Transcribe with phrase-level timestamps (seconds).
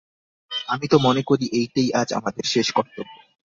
[0.67, 3.13] আমি তো মনে করি এইটেই আজ আমাদের শেষ কর্তব্য।